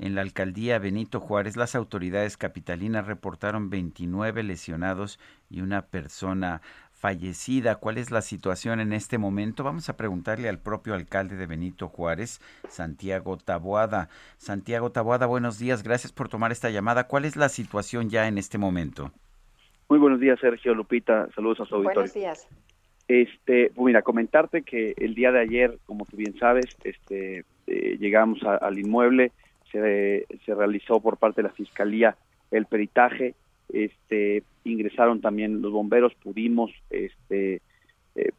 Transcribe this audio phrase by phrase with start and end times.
[0.00, 7.76] en la alcaldía Benito Juárez, las autoridades capitalinas reportaron 29 lesionados y una persona fallecida.
[7.76, 9.62] ¿Cuál es la situación en este momento?
[9.62, 14.08] Vamos a preguntarle al propio alcalde de Benito Juárez, Santiago Taboada.
[14.38, 15.82] Santiago Taboada, buenos días.
[15.82, 17.06] Gracias por tomar esta llamada.
[17.06, 19.12] ¿Cuál es la situación ya en este momento?
[19.88, 21.28] Muy buenos días, Sergio Lupita.
[21.34, 22.00] Saludos a su auditorio.
[22.00, 22.48] Buenos días.
[23.08, 27.96] Este, pues mira, comentarte que el día de ayer, como tú bien sabes, este, eh,
[27.98, 29.32] llegamos a, al inmueble,
[29.70, 32.16] se, realizó por parte de la fiscalía
[32.50, 33.34] el peritaje,
[33.72, 37.60] este, ingresaron también los bomberos, pudimos, este,
[38.14, 38.32] eh,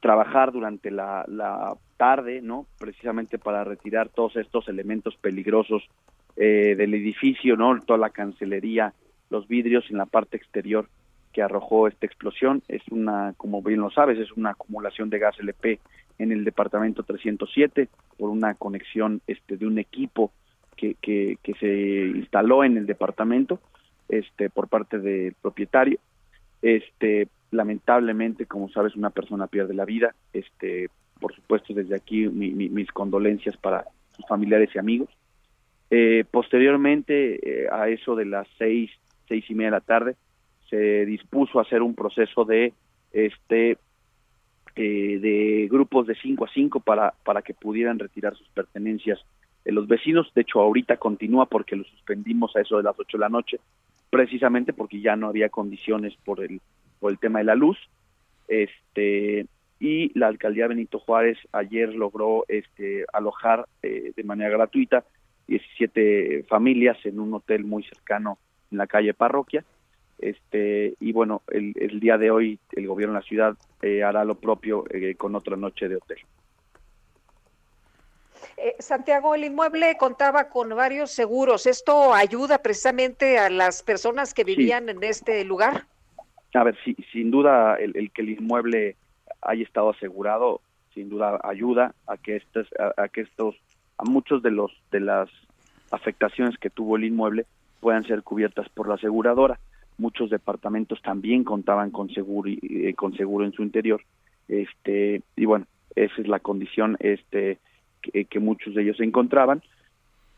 [0.00, 2.66] trabajar durante la, la, tarde, ¿no?
[2.78, 5.88] Precisamente para retirar todos estos elementos peligrosos
[6.36, 7.80] eh, del edificio, ¿no?
[7.80, 8.92] Toda la cancelería,
[9.30, 10.90] los vidrios en la parte exterior
[11.32, 12.62] que arrojó esta explosión.
[12.68, 15.80] Es una, como bien lo sabes, es una acumulación de gas LP
[16.18, 20.32] en el departamento 307 por una conexión este, de un equipo
[20.76, 23.60] que, se instaló en el departamento
[24.08, 25.98] este, por parte del propietario.
[26.62, 30.14] Este, lamentablemente, como sabes, una persona pierde la vida.
[30.32, 30.88] Este,
[31.20, 35.08] por supuesto, desde aquí mi, mis condolencias para sus familiares y amigos.
[35.90, 38.90] Eh, posteriormente, eh, a eso de las seis,
[39.28, 40.16] seis y media de la tarde,
[40.68, 42.72] se dispuso a hacer un proceso de
[43.12, 43.78] este
[44.74, 49.24] eh, de grupos de cinco a cinco para para que pudieran retirar sus pertenencias
[49.66, 50.32] de los vecinos.
[50.32, 53.58] De hecho, ahorita continúa porque lo suspendimos a eso de las ocho de la noche,
[54.08, 56.60] precisamente porque ya no había condiciones por el
[57.00, 57.76] por el tema de la luz.
[58.46, 59.46] Este
[59.80, 65.04] y la alcaldía Benito Juárez ayer logró este alojar eh, de manera gratuita
[65.48, 68.38] 17 familias en un hotel muy cercano
[68.70, 69.64] en la calle Parroquia
[70.18, 74.24] este y bueno el, el día de hoy el gobierno de la ciudad eh, hará
[74.24, 76.18] lo propio eh, con otra noche de hotel
[78.56, 81.66] eh, Santiago, el inmueble contaba con varios seguros.
[81.66, 84.90] ¿Esto ayuda precisamente a las personas que vivían sí.
[84.90, 85.84] en este lugar?
[86.54, 88.96] A ver, sí, sin duda el, el, que el inmueble
[89.42, 90.60] haya estado asegurado,
[90.94, 93.54] sin duda ayuda a que estos, a, a que estos,
[93.98, 95.28] a muchos de los de las
[95.90, 97.46] afectaciones que tuvo el inmueble
[97.80, 99.58] puedan ser cubiertas por la aseguradora
[99.98, 104.02] muchos departamentos también contaban con seguro eh, con seguro en su interior
[104.48, 107.58] este y bueno esa es la condición este
[108.12, 109.62] que, que, muchos de ellos se encontraban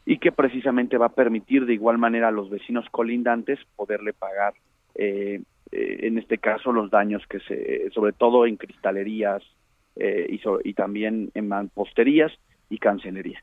[0.04, 4.54] y que precisamente va a permitir de igual manera a los vecinos colindantes poderle pagar
[4.94, 9.42] eh, eh, en este caso los daños que se sobre todo en cristalerías
[10.00, 12.30] y, so, y también en mamposterías
[12.70, 13.40] y cancenería.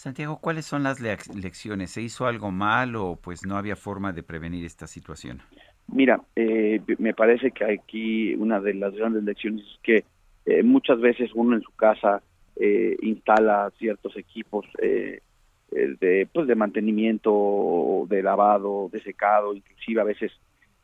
[0.00, 1.90] Santiago, ¿cuáles son las lecciones?
[1.90, 5.42] ¿Se hizo algo mal o pues no había forma de prevenir esta situación?
[5.88, 10.04] Mira, eh, me parece que aquí una de las grandes lecciones es que
[10.46, 12.22] eh, muchas veces uno en su casa
[12.60, 15.20] eh, instala ciertos equipos eh,
[15.70, 20.32] de pues de mantenimiento, de lavado, de secado, inclusive a veces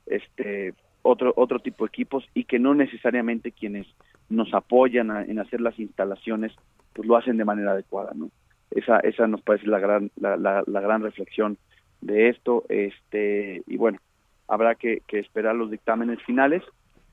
[0.07, 3.87] este otro otro tipo de equipos y que no necesariamente quienes
[4.29, 6.53] nos apoyan a, en hacer las instalaciones
[6.93, 8.31] pues lo hacen de manera adecuada, ¿no?
[8.71, 11.59] esa esa nos parece la gran la, la, la gran reflexión
[12.01, 13.99] de esto este y bueno
[14.49, 16.63] habrá que, que esperar los dictámenes finales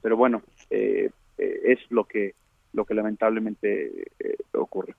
[0.02, 2.34] pero bueno eh, eh, es lo que
[2.74, 4.96] lo que lamentablemente eh, ocurre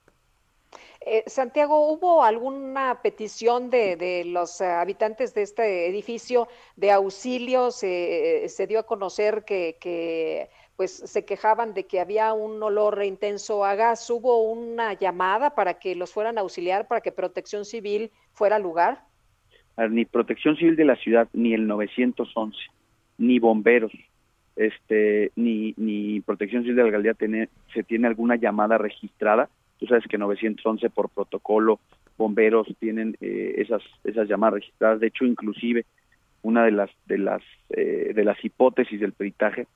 [1.07, 7.71] eh, Santiago, ¿hubo alguna petición de, de los uh, habitantes de este edificio de auxilio?
[7.71, 13.05] Se, se dio a conocer que, que pues se quejaban de que había un olor
[13.05, 14.09] intenso a gas.
[14.09, 18.63] ¿Hubo una llamada para que los fueran a auxiliar, para que Protección Civil fuera al
[18.63, 19.05] lugar?
[19.91, 22.57] Ni Protección Civil de la ciudad, ni el 911,
[23.19, 23.93] ni bomberos,
[24.57, 29.49] este, ni, ni Protección Civil de la alcaldía se tiene alguna llamada registrada.
[29.79, 31.81] Tú sabes que 911 por protocolo,
[32.17, 35.01] bomberos tienen eh, esas esas llamadas registradas.
[35.01, 35.85] De hecho, inclusive
[36.43, 39.67] una de las de las eh, de las hipótesis del peritaje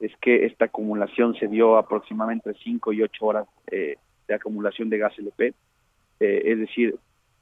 [0.00, 3.96] es que esta acumulación se dio aproximadamente 5 y 8 horas eh,
[4.26, 5.54] de acumulación de gas LP,
[6.20, 6.96] eh, es decir,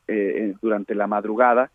[0.09, 1.71] eh, durante la madrugada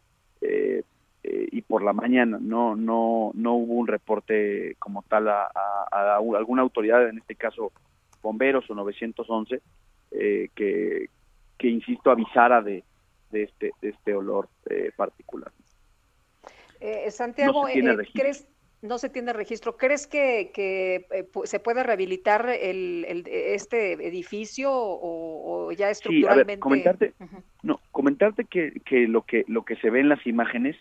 [1.47, 2.37] eh, eh, y por la mañana.
[2.41, 7.35] No, no, no hubo un reporte como tal a, a, a, alguna autoridad, en este
[7.35, 7.71] caso
[8.21, 9.61] bomberos o 911
[10.11, 11.09] eh, que,
[11.57, 12.83] que, insisto, avisara de,
[13.31, 15.51] de, este, de este olor eh, particular.
[17.09, 17.65] Santiago,
[18.13, 18.47] ¿crees,
[18.83, 19.77] no se tiene registro.
[19.77, 21.07] ¿Crees que, que
[21.45, 26.53] se puede rehabilitar el, el, este edificio o, ya estructuralmente?
[26.53, 27.13] Sí, comentarte,
[27.63, 30.75] no, comentarte que, que, lo que lo que se ve en las imágenes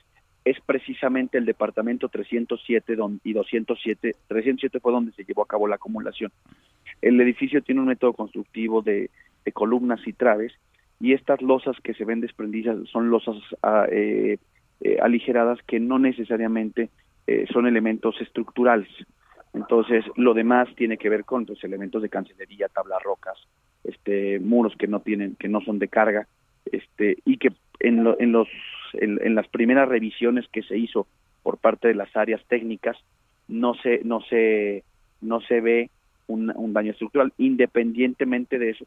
[0.46, 4.14] es precisamente el departamento 307 y 207.
[4.28, 6.30] 307 fue donde se llevó a cabo la acumulación.
[7.02, 9.10] El edificio tiene un método constructivo de,
[9.52, 10.52] columnas y traves
[11.00, 14.38] y estas losas que se ven desprendidas son losas ah, eh,
[14.80, 16.90] eh, aligeradas que no necesariamente
[17.26, 18.88] eh, son elementos estructurales.
[19.52, 23.36] Entonces, lo demás tiene que ver con los elementos de cancelería, tablas rocas,
[23.82, 26.28] este, muros que no tienen, que no son de carga,
[26.70, 28.48] este, y que en, en los
[29.00, 31.06] en, las primeras revisiones que se hizo
[31.42, 32.96] por parte de las áreas técnicas
[33.48, 34.82] no se no se
[35.20, 35.90] no se ve
[36.26, 37.32] un, daño estructural.
[37.38, 38.84] Independientemente de eso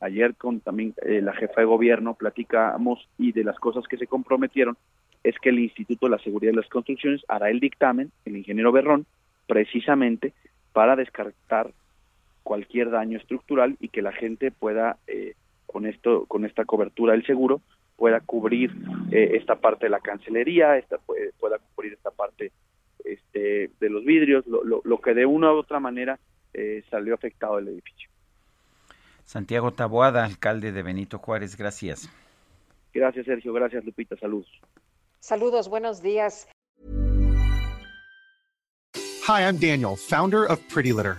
[0.00, 4.06] ayer con también eh, la jefa de gobierno platicamos y de las cosas que se
[4.06, 4.76] comprometieron
[5.22, 8.72] es que el Instituto de la Seguridad de las Construcciones hará el dictamen el ingeniero
[8.72, 9.06] Berrón
[9.46, 10.32] precisamente
[10.72, 11.70] para descartar
[12.42, 15.34] cualquier daño estructural y que la gente pueda eh,
[15.66, 17.60] con esto con esta cobertura del seguro
[18.02, 18.72] pueda cubrir
[19.12, 20.98] eh, esta parte de la cancelería, esta,
[21.38, 22.50] pueda cubrir esta parte
[23.04, 26.18] este, de los vidrios, lo, que de una u otra manera
[26.52, 28.10] eh, salió afectado el edificio.
[29.22, 32.10] Santiago Taboada, alcalde de Benito Juárez, gracias.
[32.92, 33.52] Gracias, Sergio.
[33.52, 34.16] Gracias, Lupita.
[34.16, 34.50] Saludos.
[35.20, 36.48] Saludos, buenos días.
[39.28, 41.18] Hi, I'm Daniel, founder of Pretty Litter.